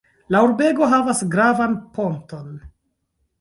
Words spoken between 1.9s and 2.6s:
ponton.